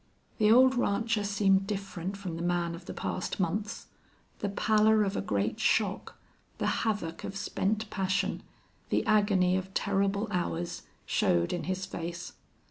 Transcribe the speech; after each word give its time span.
The 0.39 0.51
old 0.51 0.73
rancher 0.73 1.23
seemed 1.23 1.67
different 1.67 2.17
from 2.17 2.35
the 2.35 2.41
man 2.41 2.73
of 2.73 2.85
the 2.85 2.93
past 2.95 3.39
months. 3.39 3.85
The 4.39 4.49
pallor 4.49 5.03
of 5.03 5.15
a 5.15 5.21
great 5.21 5.59
shock, 5.59 6.17
the 6.57 6.81
havoc 6.83 7.23
of 7.23 7.37
spent 7.37 7.87
passion, 7.91 8.41
the 8.89 9.05
agony 9.05 9.55
of 9.57 9.75
terrible 9.75 10.27
hours, 10.31 10.81
showed 11.05 11.53
in 11.53 11.65
his 11.65 11.85
face. 11.85 12.33